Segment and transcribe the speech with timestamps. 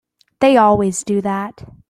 [0.39, 1.63] They always do that.